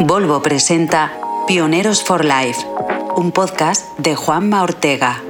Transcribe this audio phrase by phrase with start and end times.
[0.00, 1.10] Volvo presenta
[1.46, 2.60] Pioneros for Life,
[3.16, 5.22] un podcast de Juanma Ortega.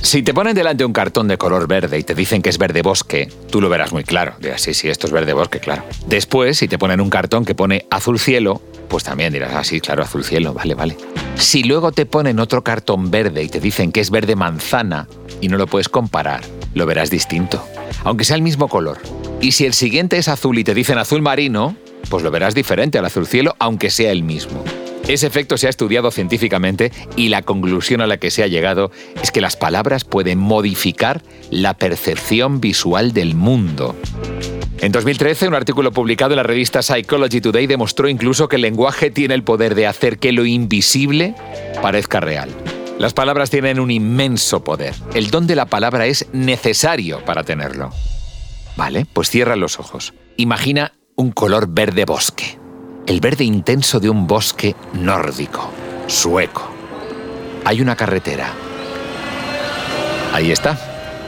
[0.00, 2.82] Si te ponen delante un cartón de color verde y te dicen que es verde
[2.82, 4.34] bosque, tú lo verás muy claro.
[4.38, 5.82] Dirás, sí, sí, esto es verde bosque, claro.
[6.06, 9.80] Después, si te ponen un cartón que pone azul cielo, pues también dirás, ah, sí,
[9.80, 10.96] claro, azul cielo, vale, vale.
[11.34, 15.08] Si luego te ponen otro cartón verde y te dicen que es verde manzana
[15.40, 16.42] y no lo puedes comparar,
[16.74, 17.66] lo verás distinto,
[18.04, 18.98] aunque sea el mismo color.
[19.40, 21.76] Y si el siguiente es azul y te dicen azul marino,
[22.08, 24.62] pues lo verás diferente al azul cielo, aunque sea el mismo.
[25.06, 28.90] Ese efecto se ha estudiado científicamente y la conclusión a la que se ha llegado
[29.22, 33.94] es que las palabras pueden modificar la percepción visual del mundo.
[34.80, 39.10] En 2013, un artículo publicado en la revista Psychology Today demostró incluso que el lenguaje
[39.10, 41.34] tiene el poder de hacer que lo invisible
[41.82, 42.48] parezca real.
[42.98, 44.94] Las palabras tienen un inmenso poder.
[45.14, 47.90] El don de la palabra es necesario para tenerlo.
[48.76, 50.14] Vale, pues cierra los ojos.
[50.36, 52.58] Imagina un color verde bosque
[53.06, 55.70] el verde intenso de un bosque nórdico,
[56.06, 56.70] sueco.
[57.64, 58.50] Hay una carretera.
[60.32, 60.78] Ahí está.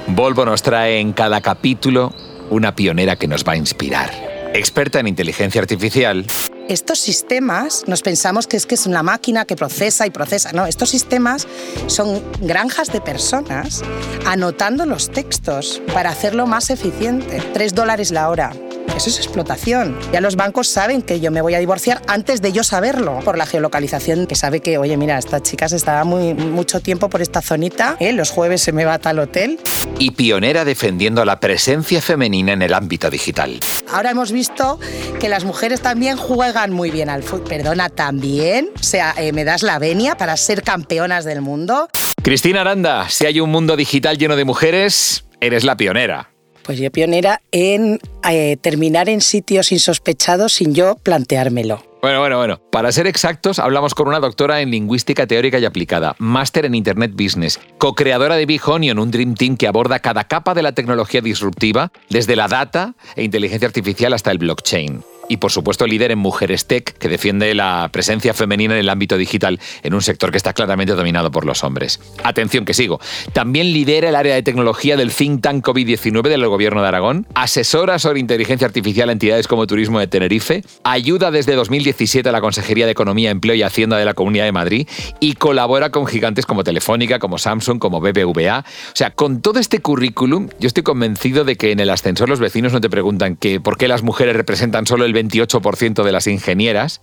[0.08, 2.12] Volvo nos trae en cada capítulo
[2.50, 4.10] una pionera que nos va a inspirar.
[4.54, 6.24] Experta en inteligencia artificial.
[6.68, 10.52] Estos sistemas nos pensamos que es que es una máquina que procesa y procesa.
[10.52, 11.46] No, estos sistemas
[11.86, 13.82] son granjas de personas
[14.24, 17.40] anotando los textos para hacerlo más eficiente.
[17.52, 18.52] Tres dólares la hora.
[18.96, 19.98] Eso es explotación.
[20.10, 23.36] Ya los bancos saben que yo me voy a divorciar antes de yo saberlo, por
[23.36, 27.20] la geolocalización, que sabe que, oye, mira, esta chica se está muy, mucho tiempo por
[27.20, 28.14] esta zonita, ¿eh?
[28.14, 29.60] los jueves se me va a tal hotel.
[29.98, 33.60] Y pionera defendiendo la presencia femenina en el ámbito digital.
[33.90, 34.80] Ahora hemos visto
[35.20, 37.48] que las mujeres también juegan muy bien al fútbol.
[37.48, 38.70] Perdona, también.
[38.80, 41.88] O sea, eh, me das la venia para ser campeonas del mundo.
[42.22, 46.30] Cristina Aranda, si hay un mundo digital lleno de mujeres, eres la pionera.
[46.66, 51.82] Pues yo pionera en eh, terminar en sitios insospechados sin yo planteármelo.
[52.02, 52.60] Bueno, bueno, bueno.
[52.72, 57.12] Para ser exactos, hablamos con una doctora en lingüística teórica y aplicada, máster en Internet
[57.14, 61.20] Business, co-creadora de Big Onion, un Dream Team que aborda cada capa de la tecnología
[61.20, 66.18] disruptiva, desde la data e inteligencia artificial hasta el blockchain y por supuesto líder en
[66.18, 70.36] Mujeres Tech, que defiende la presencia femenina en el ámbito digital en un sector que
[70.36, 72.00] está claramente dominado por los hombres.
[72.24, 73.00] Atención que sigo.
[73.32, 77.98] También lidera el área de tecnología del think tank COVID-19 del gobierno de Aragón, asesora
[77.98, 82.86] sobre inteligencia artificial a entidades como Turismo de Tenerife, ayuda desde 2017 a la Consejería
[82.86, 84.88] de Economía, Empleo y Hacienda de la Comunidad de Madrid
[85.20, 88.60] y colabora con gigantes como Telefónica, como Samsung, como BBVA.
[88.60, 92.40] O sea, con todo este currículum, yo estoy convencido de que en el ascensor los
[92.40, 96.26] vecinos no te preguntan que por qué las mujeres representan solo el 28% de las
[96.26, 97.00] ingenieras,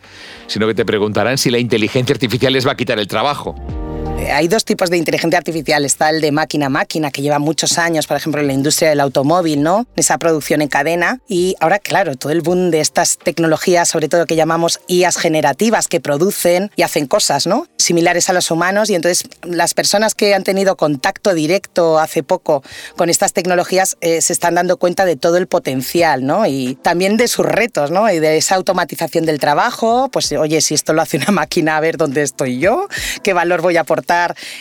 [0.48, 3.56] sino que te preguntarán si la inteligencia artificial les va a quitar el trabajo.
[4.32, 5.84] Hay dos tipos de inteligencia artificial.
[5.86, 8.90] Está el de máquina a máquina, que lleva muchos años, por ejemplo, en la industria
[8.90, 9.86] del automóvil, ¿no?
[9.96, 11.20] Esa producción en cadena.
[11.28, 15.88] Y ahora, claro, todo el boom de estas tecnologías, sobre todo que llamamos IAS generativas,
[15.88, 17.68] que producen y hacen cosas, ¿no?
[17.78, 18.90] Similares a los humanos.
[18.90, 22.64] Y entonces, las personas que han tenido contacto directo hace poco
[22.96, 26.46] con estas tecnologías eh, se están dando cuenta de todo el potencial, ¿no?
[26.46, 28.10] Y también de sus retos, ¿no?
[28.10, 30.10] Y de esa automatización del trabajo.
[30.12, 32.88] Pues, oye, si esto lo hace una máquina, a ver dónde estoy yo,
[33.22, 34.13] qué valor voy a aportar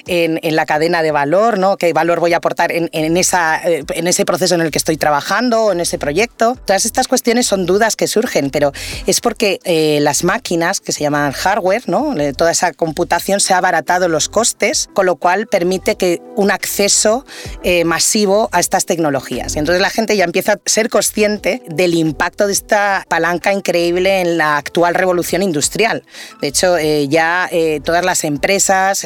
[0.06, 1.76] en, la cadena de valor, ¿no?
[1.76, 4.96] qué valor voy a aportar en, esa, eh, en ese proceso en el que estoy
[4.96, 6.56] trabajando o en ese proyecto.
[6.66, 8.72] Todas estas cuestiones son dudas que surgen, pero
[9.06, 12.18] es porque eh, las máquinas, que se llaman hardware, ¿no?
[12.18, 16.50] Eh, toda esa computación se ha abaratado los costes, con lo cual permite que un
[16.50, 17.24] acceso
[17.84, 19.54] masivo a estas tecnologías.
[19.54, 24.20] Y entonces la gente ya empieza a ser consciente del impacto de esta palanca increíble
[24.20, 26.04] en la actual revolución industrial.
[26.40, 27.48] De hecho, ya
[27.84, 29.04] todas las empresas,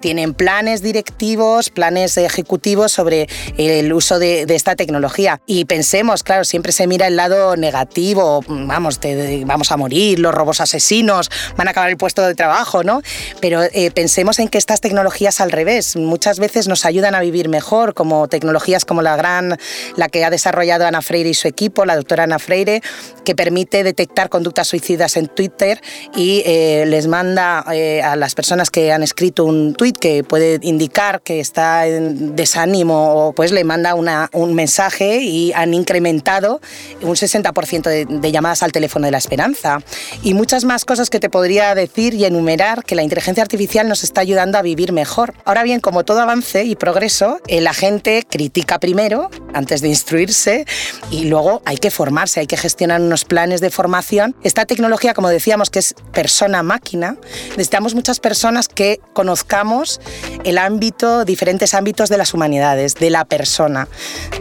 [0.00, 5.40] Tienen planes directivos, planes ejecutivos sobre el uso de, esta tecnología.
[5.46, 9.00] Y pensemos, claro, siempre se mira el lado negativo, vamos,
[9.44, 13.00] vamos a morir, los robos asesinos, van a acabar el puesto de trabajo, ¿no?
[13.40, 17.48] Pero eh, pensemos en que estas tecnologías al revés, muchas veces nos ayudan a vivir
[17.48, 19.58] mejor, como tecnologías como la gran,
[19.96, 22.82] la que ha desarrollado Ana Freire y su equipo, la doctora Ana Freire,
[23.24, 25.80] que permite detectar conductas suicidas en Twitter
[26.14, 30.58] y eh, les manda eh, a las personas que han escrito un tuit que puede
[30.62, 36.60] indicar que está en desánimo o pues le manda un mensaje y han incrementado
[37.02, 39.78] un 60% de, de llamadas al teléfono de la esperanza
[40.22, 44.04] y muchas más cosas que te podría decir y enumerar que la inteligencia artificial nos
[44.04, 45.34] está ayudando a vivir mejor.
[45.44, 50.66] Ahora bien, como todo avance y progreso, eh, la gente critica primero antes de instruirse
[51.10, 54.34] y luego hay que formarse, hay que gestionar unos planes de formación.
[54.42, 57.16] Esta tecnología, como decíamos, que es persona-máquina,
[57.50, 60.00] necesitamos muchas personas que conozcamos
[60.44, 63.88] el ámbito, diferentes ámbitos de las humanidades, de la persona.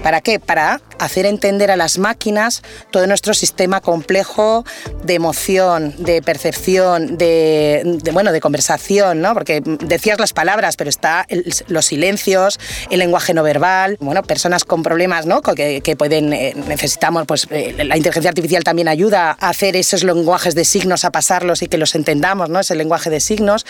[0.04, 0.40] ¿Para qué?
[0.40, 2.62] Para hacer entender a las máquinas
[2.92, 4.64] todo nuestro sistema complejo
[5.04, 9.34] de emoción, de percepción, de, bueno, de conversación, ¿no?
[9.34, 11.26] Porque decías las palabras, pero está
[11.68, 12.60] los silencios,
[12.90, 15.42] el lenguaje no verbal, bueno, personas con problemas, ¿no?
[15.42, 20.56] Que, pueden, eh, necesitamos, pues eh, la inteligencia artificial también ayuda a hacer esos lenguajes
[20.56, 22.60] de signos, a pasarlos y que los entendamos, ¿no?
[22.60, 23.66] Ese lenguaje de signos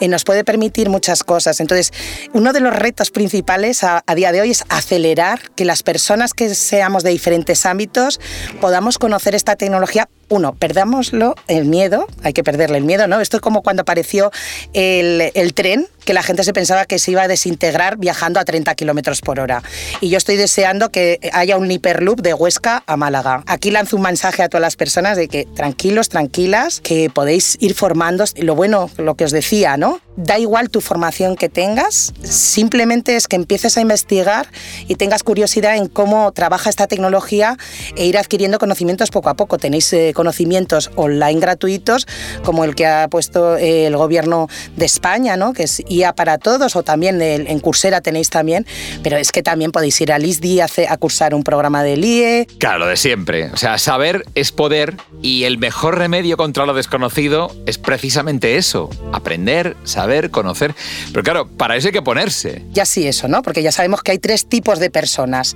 [0.00, 1.60] eh, nos puede permitir muchas cosas.
[1.60, 1.92] Entonces,
[2.32, 6.54] uno de los retos principales a día de hoy es acelerar que las personas que
[6.54, 8.20] seamos de diferentes ámbitos
[8.60, 13.20] podamos conocer esta tecnología uno, perdámoslo el miedo, hay que perderle el miedo, ¿no?
[13.20, 14.32] Esto es como cuando apareció
[14.72, 18.74] el, tren, que la gente se pensaba que se iba a desintegrar viajando a 30
[18.74, 19.62] kilómetros por hora.
[20.00, 23.44] Y yo estoy deseando que haya un hiperloop de Huesca a Málaga.
[23.46, 27.74] Aquí lanzo un mensaje a todas las personas de que tranquilos, tranquilas, que podéis ir
[27.74, 28.24] formando.
[28.36, 30.00] Lo bueno, lo que os decía, ¿no?
[30.16, 34.48] Da igual tu formación que tengas, simplemente es que empieces a investigar
[34.86, 37.56] y tengas curiosidad en cómo trabaja esta tecnología
[37.96, 39.58] e ir adquiriendo conocimientos poco a poco.
[39.58, 42.06] Tenéis eh, conocimientos online gratuitos
[42.44, 45.52] como el que ha puesto eh, el gobierno de España, ¿no?
[45.52, 48.66] que es IA para todos, o también en Coursera tenéis también,
[49.02, 52.46] pero es que también podéis ir al ISDI a, a cursar un programa del IE.
[52.58, 53.50] Claro, lo de siempre.
[53.52, 58.88] O sea, saber es poder y el mejor remedio contra lo desconocido es precisamente eso,
[59.12, 60.74] aprender, saber, conocer.
[61.12, 62.62] Pero claro, para eso hay que ponerse.
[62.72, 63.42] Ya sí eso, ¿no?
[63.42, 65.54] Porque ya sabemos que hay tres tipos de personas.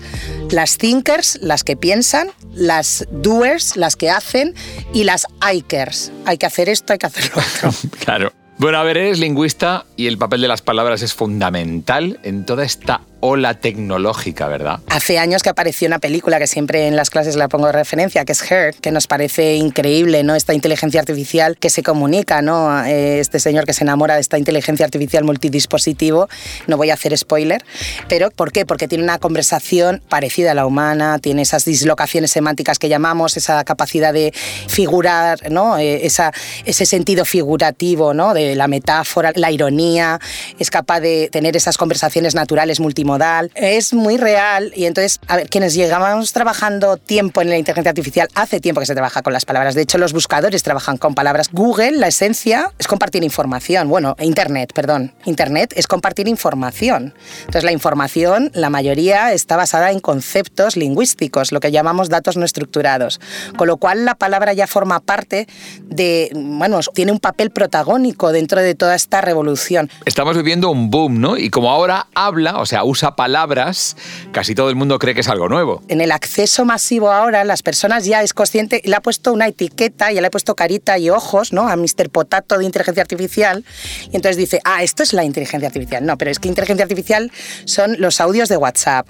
[0.51, 4.48] Las thinkers, las que piensan, las doers, las que hacen,
[4.93, 6.13] y las ikers.
[6.25, 7.91] Hay que hacer esto, hay que hacer lo otro.
[8.05, 8.33] claro.
[8.59, 12.65] Bueno, a ver, eres lingüista y el papel de las palabras es fundamental en toda
[12.65, 14.81] esta ola tecnológica, ¿verdad?
[14.89, 18.25] Hace años que apareció una película que siempre en las clases la pongo de referencia,
[18.25, 20.35] que es Her, que nos parece increíble, ¿no?
[20.35, 22.85] Esta inteligencia artificial que se comunica, ¿no?
[22.85, 26.29] Eh, este señor que se enamora de esta inteligencia artificial multidispositivo,
[26.67, 27.65] no voy a hacer spoiler,
[28.09, 28.65] pero ¿por qué?
[28.65, 33.65] Porque tiene una conversación parecida a la humana, tiene esas dislocaciones semánticas que llamamos, esa
[33.65, 34.33] capacidad de
[34.69, 35.79] figurar, ¿no?
[35.79, 36.33] Eh, esa,
[36.65, 38.33] ese sentido figurativo, ¿no?
[38.33, 40.21] De la metáfora, la ironía,
[40.59, 45.37] es capaz de tener esas conversaciones naturales multimodales modal, es muy real y entonces, a
[45.37, 49.33] ver, quienes llegamos trabajando tiempo en la inteligencia artificial, hace tiempo que se trabaja con
[49.33, 51.49] las palabras, de hecho los buscadores trabajan con palabras.
[51.51, 57.15] Google, la esencia es compartir información, bueno, Internet, perdón, Internet es compartir información.
[57.41, 62.45] Entonces la información, la mayoría está basada en conceptos lingüísticos, lo que llamamos datos no
[62.45, 63.21] estructurados,
[63.57, 65.49] con lo cual la palabra ya forma parte
[65.83, 69.89] de, bueno, tiene un papel protagónico dentro de toda esta revolución.
[70.05, 71.39] Estamos viviendo un boom, ¿no?
[71.39, 73.97] Y como ahora habla, o sea, usa usa palabras,
[74.33, 75.83] casi todo el mundo cree que es algo nuevo.
[75.89, 80.11] En el acceso masivo ahora, las personas ya es consciente, le ha puesto una etiqueta,
[80.11, 81.69] ya le ha puesto carita y ojos, ¿no?
[81.69, 82.11] A Mr.
[82.11, 83.65] Potato de inteligencia artificial,
[84.11, 86.05] y entonces dice, ah, esto es la inteligencia artificial.
[86.05, 87.31] No, pero es que inteligencia artificial
[87.65, 89.07] son los audios de WhatsApp.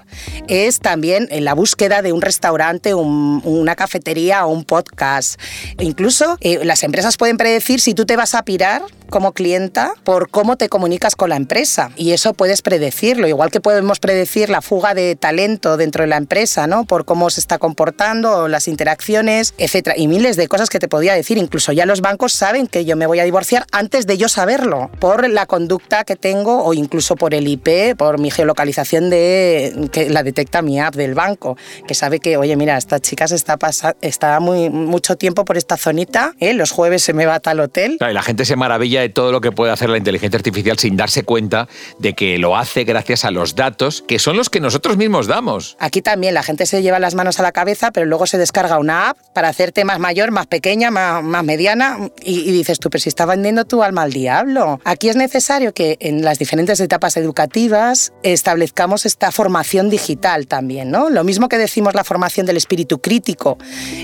[0.47, 5.39] Es también en la búsqueda de un restaurante, una cafetería o un podcast.
[5.79, 10.29] incluso eh, las empresas pueden predecir si tú te vas a pirar como clienta por
[10.29, 11.91] cómo te comunicas con la empresa.
[11.95, 16.17] Y eso puedes predecirlo, igual que podemos predecir la fuga de talento dentro de la
[16.17, 16.85] empresa, ¿no?
[16.85, 19.97] Por cómo se está comportando, las interacciones, etcétera.
[19.97, 21.37] Y miles de cosas que te podía decir.
[21.37, 24.89] Incluso ya los bancos saben que yo me voy a divorciar antes de yo saberlo,
[24.99, 30.09] por la conducta que tengo o incluso por el IP, por mi geolocalización de que
[30.09, 31.57] la detecta mi app del banco,
[31.87, 33.57] que sabe que, oye, mira, esta chica se está,
[34.01, 36.53] está muy, mucho tiempo por esta zonita, ¿eh?
[36.53, 37.97] los jueves se me va a tal hotel.
[37.99, 40.97] y la gente se maravilla de todo lo que puede hacer la inteligencia artificial sin
[40.97, 41.67] darse cuenta
[41.99, 45.77] de que lo hace gracias a los datos que son los que nosotros mismos damos.
[45.79, 48.79] Aquí también la gente se lleva las manos a la cabeza, pero luego se descarga
[48.79, 53.01] una app para hacerte más mayor, más pequeña, más, más mediana y, dices tú, pero
[53.01, 54.79] si está vendiendo tu alma al diablo.
[54.83, 61.09] Aquí es necesario que en las diferentes etapas educativas establezcamos esta formación digital también, ¿no?
[61.09, 63.57] Lo mismo que decimos la formación del espíritu crítico,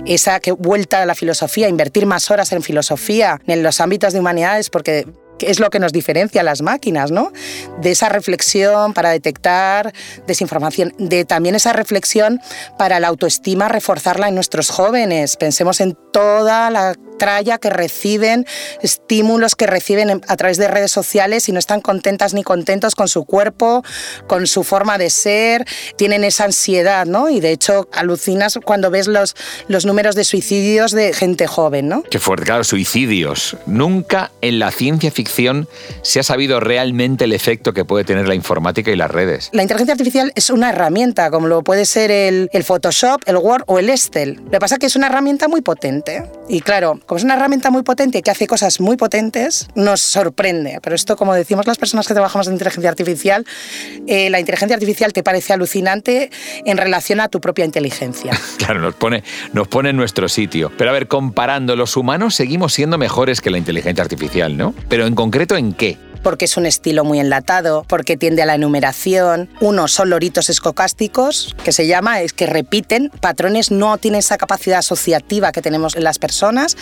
[0.06, 4.20] esa que vuelta a la filosofía, invertir más horas en filosofía, en los ámbitos de
[4.20, 5.06] humanidades, porque que
[5.40, 7.32] es lo que nos diferencia a las máquinas, ¿no?
[7.82, 9.94] De esa reflexión para detectar
[10.28, 12.40] desinformación, de también esa reflexión
[12.78, 15.36] para la autoestima, reforzarla en nuestros jóvenes.
[15.36, 18.46] Pensemos en toda la tralla que reciben,
[18.82, 23.10] estímulos que reciben a través de redes sociales y no están contentas ni contentos con
[23.10, 23.84] su cuerpo,
[24.28, 25.66] con su forma de ser,
[25.98, 27.30] tienen esa ansiedad, ¿no?
[27.30, 29.36] Y de hecho alucinas cuando ves los,
[29.68, 32.04] los números de suicidios de gente joven, ¿no?
[32.04, 33.58] Qué fuerte, claro, suicidios.
[33.66, 35.68] Nunca en la ciencia ficción
[36.02, 39.50] se ha sabido realmente el efecto que puede tener la informática y las redes.
[39.52, 43.80] La inteligencia artificial es una herramienta, como lo puede ser el, Photoshop, el Word o
[43.80, 44.36] el Excel.
[44.46, 46.05] Lo que pasa es que es una herramienta muy potente
[46.48, 50.80] Y claro, como es una herramienta muy potente que hace cosas muy potentes, nos sorprende.
[50.82, 53.46] Pero esto, como decimos las personas que trabajamos en inteligencia artificial,
[54.08, 56.30] eh, la inteligencia artificial te parece alucinante
[56.66, 58.38] en relación a tu propia inteligencia.
[58.58, 60.72] claro, nos pone, nos pone en nuestro sitio.
[60.78, 64.74] Pero a ver, comparando, los humanos seguimos siendo mejores que la inteligencia artificial, ¿no?
[64.88, 65.98] Pero en concreto, ¿en qué?
[66.26, 69.48] Porque es un estilo muy enlatado, porque tiende a la enumeración.
[69.62, 74.80] Uno son loritos escocásticos, que se llama, es que repiten patrones, no tienen esa capacidad
[74.80, 76.78] asociativa que tenemos las personas.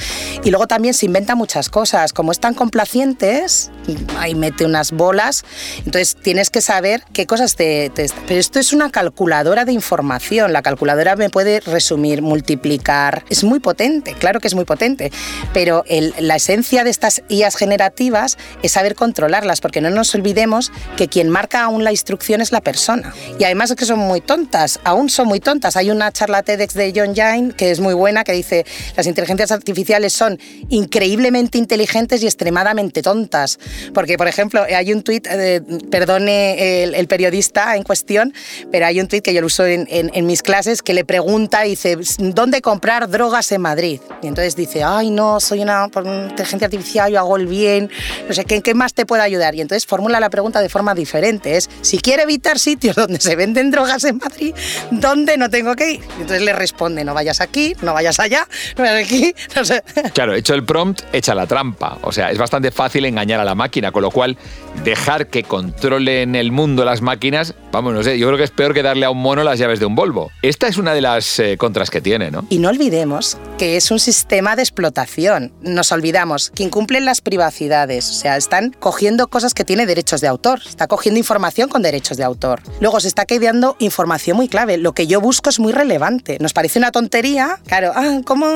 [0.46, 2.14] Y luego también se inventa muchas cosas.
[2.14, 3.70] Como están complacientes,
[4.18, 5.44] ahí mete unas bolas.
[5.80, 10.54] Entonces tienes que saber qué cosas te, Pero esto es una calculadora de información.
[10.54, 13.26] La calculadora me puede resumir, multiplicar.
[13.30, 15.12] Es muy potente, claro que es muy potente.
[15.54, 15.84] Pero
[16.20, 21.30] la esencia de estas IAs generativas es saber controlar porque no nos olvidemos que quien
[21.30, 23.14] marca aún la instrucción es la persona.
[23.40, 25.76] Y además es que son muy tontas, aún son muy tontas.
[25.76, 29.52] Hay una charla TEDx de John Jain que es muy buena, que dice, las inteligencias
[29.52, 33.60] artificiales son increíblemente inteligentes y extremadamente tontas.
[33.94, 38.34] Porque, por ejemplo, hay un tuit, eh, perdone el, periodista en cuestión,
[38.72, 41.62] pero hay un tuit que yo lo uso en, en, mis clases que le pregunta,
[41.62, 44.00] dice, ¿dónde comprar drogas en Madrid?
[44.22, 45.90] Y entonces dice, ay, no, soy una,
[46.30, 47.90] inteligencia artificial, yo hago el bien,
[48.28, 49.56] no sé, ¿qué, qué más te ayudar?
[49.56, 51.58] Y entonces formula la pregunta de forma diferente.
[51.58, 54.54] Es, si quiere evitar sitios donde se venden drogas en Madrid,
[54.92, 56.00] ¿dónde no tengo que ir?
[56.18, 59.84] Y entonces le responde, no vayas aquí, no vayas allá, no vayas aquí, no sé.
[60.14, 61.98] Claro, hecho el prompt, echa la trampa.
[62.02, 64.38] O sea, es bastante fácil engañar a la máquina, con lo cual
[64.84, 68.74] dejar que controlen el mundo las máquinas, vamos, no sé, yo creo que es peor
[68.74, 70.32] que darle a un mono las llaves de un Volvo.
[70.42, 72.46] Esta es una de las eh, contras que tiene, ¿no?
[72.50, 75.54] Y no olvidemos que es un sistema de explotación.
[75.62, 80.28] Nos olvidamos que incumplen las privacidades, o sea, están cogiendo cosas que tiene derechos de
[80.28, 82.62] autor, está cogiendo información con derechos de autor.
[82.80, 84.78] Luego se está quedando información muy clave.
[84.78, 86.38] Lo que yo busco es muy relevante.
[86.40, 88.48] Nos parece una tontería, claro, ah, ¿cómo?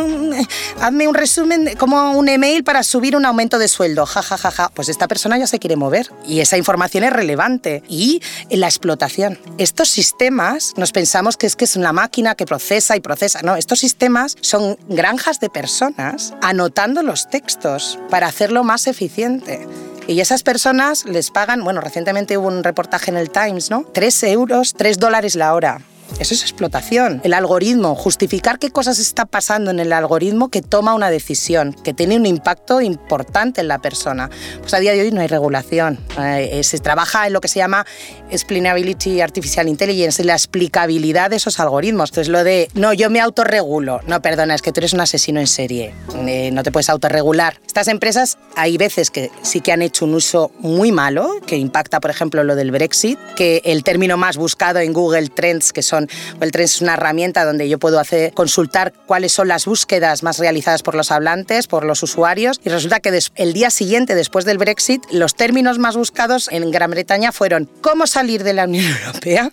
[0.82, 4.52] Hazme un resumen, como un email para subir un aumento de sueldo, ja, ja, ja,
[4.52, 4.70] ja.
[4.74, 7.84] Pues esta persona ya se quiere mover y esa información es relevante.
[7.88, 9.40] Y la explotación.
[9.58, 13.42] Estos sistemas, nos pensamos que es que es una máquina que procesa y procesa.
[13.42, 19.68] No, estos sistemas son granjas de personas anotando los textos para hacerlo más eficiente.
[20.08, 23.84] Y esas personas les pagan, bueno, recientemente hubo un reportaje en el Times, ¿no?
[23.94, 25.82] Tres euros, tres dólares la hora.
[26.20, 27.22] Eso es explotación.
[27.24, 31.94] El algoritmo, justificar qué cosas está pasando en el algoritmo que toma una decisión, que
[31.94, 34.30] tiene un impacto importante en la persona.
[34.60, 36.00] Pues a día de hoy no hay regulación.
[36.20, 37.86] Eh, se trabaja en lo que se llama
[38.30, 42.10] Explainability Artificial Intelligence, la explicabilidad de esos algoritmos.
[42.10, 44.02] Entonces lo de, no, yo me autorregulo.
[44.08, 45.94] No, perdona, es que tú eres un asesino en serie.
[46.16, 47.60] Eh, no te puedes autorregular.
[47.66, 52.00] Estas empresas hay veces que sí que han hecho un uso muy malo, que impacta,
[52.00, 55.97] por ejemplo, lo del Brexit, que el término más buscado en Google Trends, que son
[55.98, 60.40] el tren es una herramienta donde yo puedo hacer, consultar cuáles son las búsquedas más
[60.40, 64.58] realizadas por los hablantes, por los usuarios, y resulta que el día siguiente, después del
[64.58, 69.52] Brexit, los términos más buscados en Gran Bretaña fueron ¿cómo salir de la Unión Europea?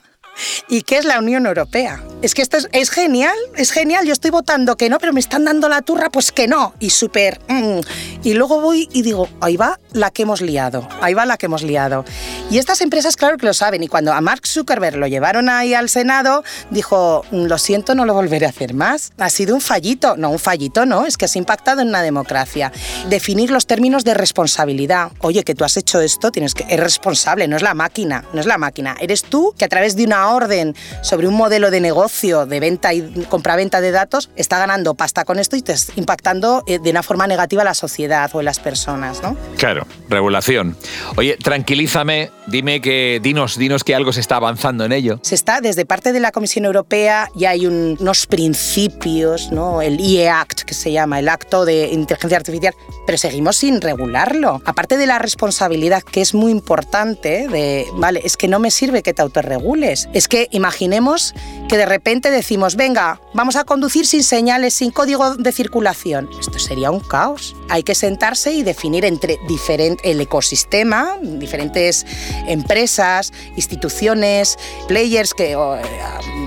[0.69, 2.03] ¿Y qué es la Unión Europea?
[2.25, 4.07] Es que esto es, genial, es genial.
[4.07, 6.73] Yo estoy votando que no, pero me están dando la turra, pues que no.
[6.81, 7.39] Y súper.
[7.49, 7.81] Mm.
[8.23, 11.45] Y luego voy y digo, ahí va la que hemos liado, ahí va la que
[11.45, 12.07] hemos liado.
[12.51, 13.83] Y estas empresas, claro que lo saben.
[13.83, 18.07] Y cuando a Mark Zuckerberg lo llevaron ahí al Senado, dijo, mm, lo siento, no
[18.07, 19.13] lo volveré a hacer más.
[19.19, 20.17] Ha sido un fallito.
[20.17, 22.73] No, un fallito no, es que has impactado en una democracia.
[23.11, 25.13] Definir los términos de responsabilidad.
[25.21, 26.65] Oye, que tú has hecho esto, tienes que.
[26.71, 28.97] Eres responsable, no es la máquina, no es la máquina.
[28.99, 32.95] Eres tú que a través de una orden sobre un modelo de negocio de venta
[32.95, 36.91] y compraventa de datos, está ganando pasta con esto y te está impactando eh, de
[36.91, 39.37] una forma negativa a la sociedad o en las personas, ¿no?
[39.59, 40.77] Claro, regulación.
[41.17, 45.19] Oye, tranquilízame, dime que, dinos, dinos que algo se está avanzando en ello.
[45.23, 49.83] Se está, desde parte de la Comisión Europea ya hay unos principios, ¿no?
[49.83, 52.75] El IE Act, que se llama, el acto de inteligencia artificial,
[53.07, 54.63] pero seguimos sin regularlo.
[54.65, 59.03] Aparte de la responsabilidad, que es muy importante, de, vale, es que no me sirve
[59.03, 61.35] que te autorregules, es que imaginemos
[61.69, 61.94] que de repente
[62.31, 66.29] decimos, venga, vamos a conducir sin señales, sin código de circulación.
[66.39, 67.57] Esto sería un caos.
[67.69, 72.07] Hay que sentarse y definir entre diferente, el ecosistema, diferentes
[72.47, 74.59] empresas, instituciones,
[74.89, 75.57] players, que,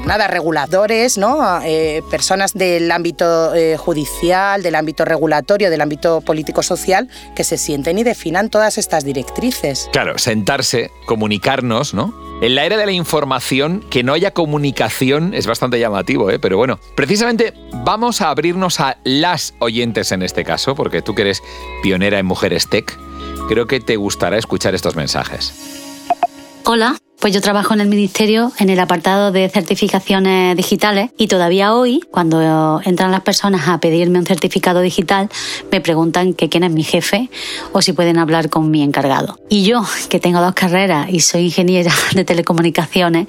[0.05, 1.61] nada, reguladores, ¿no?
[1.63, 7.97] Eh, personas del ámbito eh, judicial, del ámbito regulatorio, del ámbito político-social, que se sienten
[7.97, 9.89] y definan todas estas directrices.
[9.91, 12.26] Claro, sentarse, comunicarnos, ¿no?
[12.39, 16.37] En la era de la información, que no haya comunicación es bastante llamativo, ¿eh?
[16.37, 17.53] pero bueno, precisamente
[17.83, 21.41] vamos a abrirnos a las oyentes en este caso, porque tú que eres
[21.81, 22.95] pionera en mujeres tech,
[23.49, 25.51] creo que te gustará escuchar estos mensajes.
[26.63, 31.73] Hola, Pues yo trabajo en el Ministerio en el apartado de certificaciones digitales y todavía
[31.73, 35.27] hoy, cuando entran las personas a pedirme un certificado digital,
[35.71, 37.31] me preguntan que quién es mi jefe
[37.71, 39.39] o si pueden hablar con mi encargado.
[39.49, 43.25] Y yo, que tengo dos carreras y soy ingeniera de telecomunicaciones,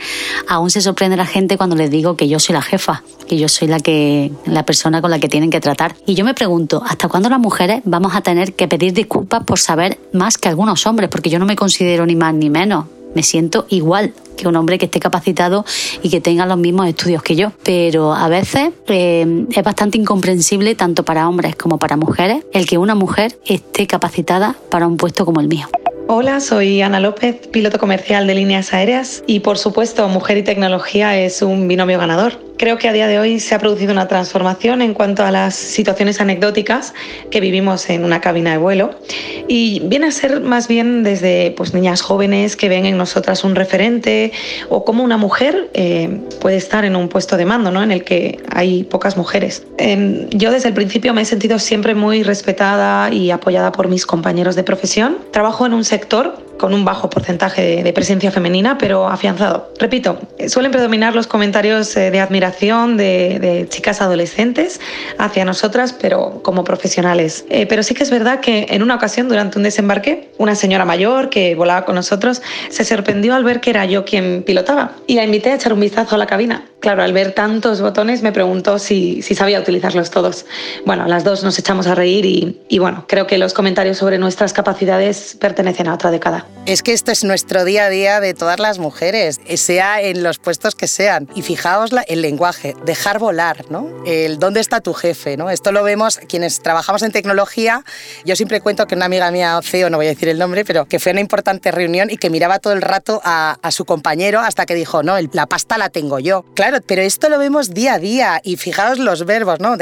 [0.47, 3.49] aún se sorprende la gente cuando les digo que yo soy la jefa, que yo
[3.49, 5.97] soy la que la persona con la que tienen que tratar.
[6.04, 9.59] Y yo me pregunto, ¿hasta cuándo las mujeres vamos a tener que pedir disculpas por
[9.59, 11.09] saber más que algunos hombres?
[11.09, 14.78] Porque yo no me considero ni más ni menos me siento igual que un hombre
[14.78, 15.64] que esté capacitado
[16.02, 17.52] y que tenga los mismos estudios que yo.
[17.64, 22.78] Pero a veces eh, es bastante incomprensible, tanto para hombres como para mujeres, el que
[22.78, 25.68] una mujer esté capacitada para un puesto como el mío.
[26.10, 31.18] Hola, soy Ana López, piloto comercial de líneas aéreas y por supuesto mujer y tecnología
[31.18, 32.48] es un binomio ganador.
[32.56, 35.54] Creo que a día de hoy se ha producido una transformación en cuanto a las
[35.54, 36.92] situaciones anecdóticas
[37.30, 38.98] que vivimos en una cabina de vuelo
[39.46, 43.54] y viene a ser más bien desde pues, niñas jóvenes que ven en nosotras un
[43.54, 44.32] referente
[44.70, 47.80] o como una mujer eh, puede estar en un puesto de mando ¿no?
[47.80, 49.64] en el que hay pocas mujeres.
[49.76, 54.04] Em, yo desde el principio me he sentido siempre muy respetada y apoyada por mis
[54.04, 55.18] compañeros de profesión.
[55.30, 59.72] Trabajo en un sector sector con un bajo porcentaje de, presencia femenina, pero afianzado.
[59.78, 64.80] Repito, suelen predominar los comentarios eh, de admiración de, chicas adolescentes
[65.18, 67.44] hacia nosotras, pero como profesionales.
[67.48, 70.84] Eh, pero sí que es verdad que en una ocasión, durante un desembarque, una señora
[70.84, 75.14] mayor que volaba con nosotros se sorprendió al ver que era yo quien pilotaba y
[75.14, 76.66] la invité a echar un vistazo a la cabina.
[76.80, 80.46] Claro, al ver tantos botones me preguntó si, si sabía utilizarlos todos.
[80.86, 84.18] Bueno, las dos nos echamos a reír y, y bueno, creo que los comentarios sobre
[84.18, 86.46] nuestras capacidades pertenecen a otra década.
[86.68, 90.38] Es que esto es nuestro día a día de todas las mujeres, sea en los
[90.38, 91.26] puestos que sean.
[91.34, 93.88] Y fijaos el lenguaje, dejar volar, ¿no?
[94.04, 95.48] El dónde está tu jefe, ¿no?
[95.48, 97.84] Esto lo vemos quienes trabajamos en tecnología.
[98.26, 100.84] Yo siempre cuento que una amiga mía, CEO, no voy a decir el nombre, pero
[100.84, 104.40] que fue a una importante reunión y que miraba todo el rato a, su compañero
[104.40, 106.44] hasta que dijo, no, la pasta la tengo yo.
[106.54, 109.76] Claro, pero esto lo vemos día a día y fijaos los verbos, ¿no?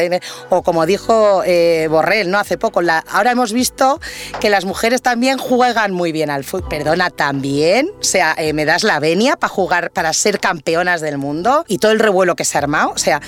[0.50, 2.38] o como dijo eh, Borrell, ¿no?
[2.38, 4.00] Hace poco, la, ahora hemos visto
[4.40, 8.64] que las mujeres también juegan muy bien al fútbol perdona, también, o sea, eh, me
[8.64, 12.44] das la venia para jugar, para ser campeonas del mundo y todo el revuelo que
[12.44, 13.20] se ha armado, o sea,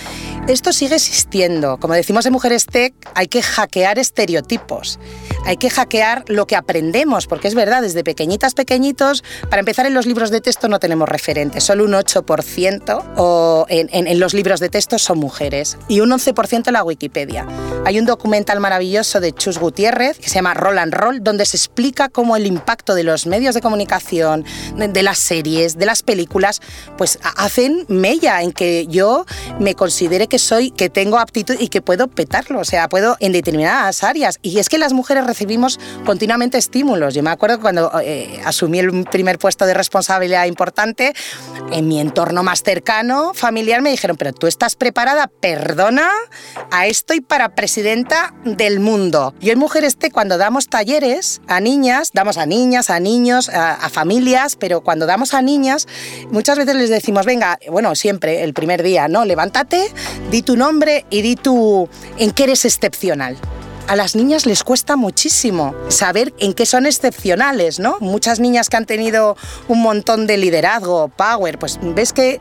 [0.46, 1.78] esto sigue existiendo.
[1.78, 4.98] Como decimos en Mujeres Tech, hay que hackear estereotipos,
[5.44, 9.94] hay que hackear lo que aprendemos, porque es verdad, desde pequeñitas, pequeñitos, para empezar en
[9.94, 14.60] los libros de texto no tenemos referentes, solo un 8% o en, en los libros
[14.60, 17.46] de texto son mujeres y un 11% en la Wikipedia.
[17.84, 21.56] Hay un documental maravilloso de Chus Gutiérrez que se llama Roll and Roll, donde se
[21.56, 24.44] explica cómo el impacto de los medios de comunicación,
[24.76, 26.60] de, las series, de las películas,
[26.96, 29.24] pues hacen mella en que yo
[29.58, 33.32] me considere que soy, que tengo aptitud y que puedo petarlo, o sea, puedo en
[33.32, 34.38] determinadas áreas.
[34.42, 37.14] Y es que las mujeres recibimos continuamente estímulos.
[37.14, 41.14] Yo me acuerdo cuando eh, asumí el primer puesto de responsabilidad importante,
[41.72, 46.08] en mi entorno más cercano, familiar, me dijeron, pero tú estás preparada, perdona,
[46.70, 49.34] a esto y para presidenta del mundo.
[49.40, 53.88] Yo en Mujeres T, cuando damos talleres a niñas, damos a niñas, a niños, a,
[53.88, 55.86] familias, pero cuando damos a niñas,
[56.30, 59.24] muchas veces les decimos, venga, bueno, siempre el primer día, ¿no?
[59.24, 59.90] Levántate,
[60.30, 63.36] di tu nombre y di tu en qué eres excepcional
[63.88, 67.96] a las niñas les cuesta muchísimo saber en qué son excepcionales, ¿no?
[68.00, 69.34] Muchas niñas que han tenido
[69.66, 72.38] un montón de liderazgo, power, pues ves que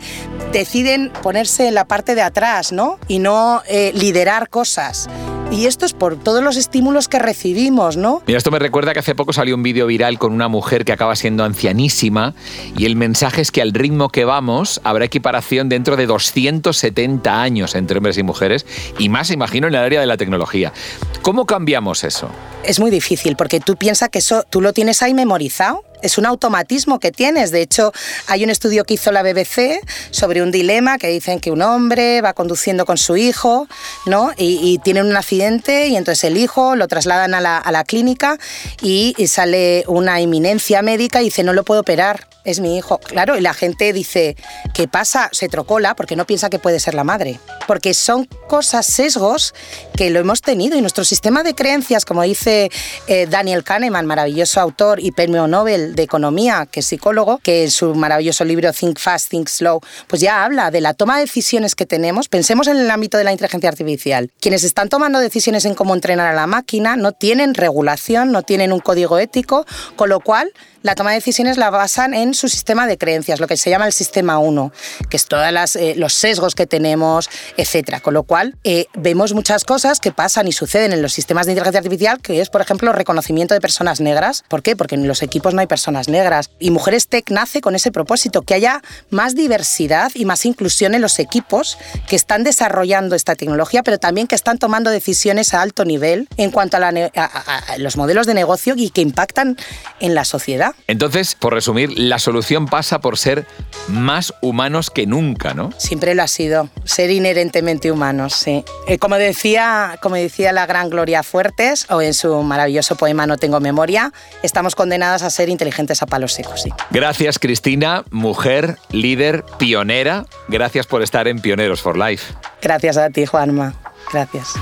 [0.51, 2.99] deciden ponerse en la parte de atrás, ¿no?
[3.07, 5.07] Y no eh, liderar cosas.
[5.49, 8.21] Y esto es por todos los estímulos que recibimos, ¿no?
[8.27, 10.91] Mira, esto me recuerda que hace poco salió un vídeo viral con una mujer que
[10.91, 12.33] acaba siendo ancianísima
[12.77, 17.75] y el mensaje es que al ritmo que vamos habrá equiparación dentro de 270 años
[17.75, 18.65] entre hombres y mujeres
[18.99, 20.73] y más, imagino, en el área de la tecnología.
[21.21, 22.29] ¿Cómo cambiamos eso?
[22.63, 26.25] Es muy difícil porque tú piensas que eso tú lo tienes ahí memorizado es un
[26.25, 27.51] automatismo que tienes.
[27.51, 27.91] De hecho,
[28.27, 29.81] hay un estudio que hizo la BBC
[30.11, 33.67] sobre un dilema que dicen que un hombre va conduciendo con su hijo,
[34.05, 34.31] ¿no?
[34.37, 38.37] Y, tiene un accidente y entonces el hijo lo trasladan a la, clínica
[38.81, 42.97] y, y, sale una eminencia médica y dice no lo puedo operar es mi hijo.
[42.99, 44.37] Claro, y la gente dice,
[44.73, 45.29] ¿qué pasa?
[45.33, 47.39] Se trocola porque no piensa que puede ser la madre.
[47.67, 49.53] Porque son cosas, sesgos
[49.95, 52.71] que lo hemos tenido y nuestro sistema de creencias, como dice
[53.07, 57.71] eh, Daniel Kahneman, maravilloso autor y premio Nobel de Economía, que es psicólogo, que en
[57.71, 61.75] su maravilloso libro Think Fast, Think Slow, pues ya habla de la toma de decisiones
[61.75, 62.29] que tenemos.
[62.29, 64.31] Pensemos en el ámbito de la inteligencia artificial.
[64.39, 68.71] Quienes están tomando decisiones en cómo entrenar a la máquina no tienen regulación, no tienen
[68.71, 69.65] un código ético,
[69.97, 70.53] con lo cual
[70.87, 73.85] la toma de decisiones la basan en su sistema de creencias, lo que se llama
[73.87, 74.71] el sistema 1,
[75.09, 77.99] que es todos eh, los sesgos que tenemos, etcétera.
[77.99, 81.51] Con lo cual, eh, vemos muchas cosas que pasan y suceden en los sistemas de
[81.51, 84.45] inteligencia artificial, que es, por ejemplo, reconocimiento de personas negras.
[84.47, 84.77] ¿Por qué?
[84.77, 86.51] Porque en los equipos no hay personas negras.
[86.57, 91.01] Y Mujeres Tech nace con ese propósito, que haya más diversidad y más inclusión en
[91.01, 95.83] los equipos que están desarrollando esta tecnología, pero también que están tomando decisiones a alto
[95.83, 99.57] nivel en cuanto a, a los modelos de negocio y que impactan
[99.99, 100.73] en la sociedad.
[100.87, 103.45] Entonces, por resumir, la solución pasa por ser
[103.87, 105.71] más humanos que nunca, ¿no?
[105.77, 108.63] Siempre lo ha sido, ser inherentemente humanos, sí.
[108.87, 113.37] Eh, como, decía, como decía la gran Gloria Fuertes, o en su maravilloso poema No
[113.37, 114.13] tengo memoria,
[114.43, 116.69] estamos condenadas a ser inteligentes a palos secos, sí.
[116.91, 120.25] Gracias, Cristina, mujer, líder, pionera.
[120.47, 122.33] Gracias por estar en Pioneros for Life.
[122.61, 123.73] Gracias a ti, Juanma.
[124.11, 124.53] Gracias.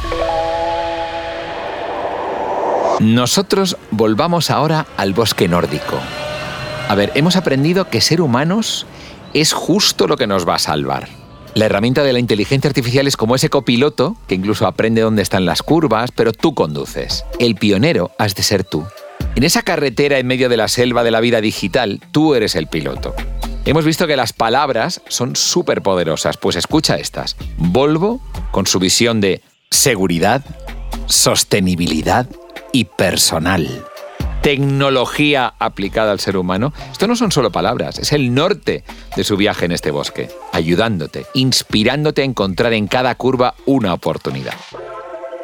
[3.00, 6.00] Nosotros volvamos ahora al bosque nórdico.
[6.88, 8.86] A ver, hemos aprendido que ser humanos
[9.34, 11.10] es justo lo que nos va a salvar.
[11.56, 15.46] La herramienta de la inteligencia artificial es como ese copiloto que incluso aprende dónde están
[15.46, 17.26] las curvas, pero tú conduces.
[17.38, 18.86] El pionero has de ser tú.
[19.36, 22.68] En esa carretera en medio de la selva de la vida digital, tú eres el
[22.68, 23.14] piloto.
[23.66, 27.36] Hemos visto que las palabras son súper poderosas, pues escucha estas.
[27.58, 30.46] Volvo, con su visión de seguridad,
[31.08, 32.28] sostenibilidad
[32.76, 33.86] y personal
[34.42, 38.84] tecnología aplicada al ser humano, esto no son solo palabras, es el norte
[39.16, 44.54] de su viaje en este bosque, ayudándote, inspirándote a encontrar en cada curva una oportunidad.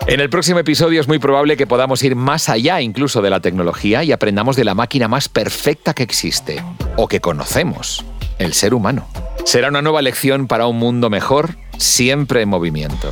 [0.05, 3.39] En el próximo episodio es muy probable que podamos ir más allá incluso de la
[3.39, 6.63] tecnología y aprendamos de la máquina más perfecta que existe
[6.95, 8.05] o que conocemos,
[8.37, 9.07] el ser humano.
[9.45, 13.11] Será una nueva lección para un mundo mejor, siempre en movimiento.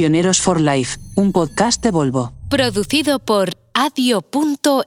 [0.00, 2.32] Pioneros for Life, un podcast de Volvo.
[2.48, 4.80] Producido por adio.fm.